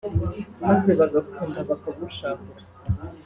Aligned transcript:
maze 0.61 0.89
bagakunda 0.99 1.59
bakagushahura 1.69 2.63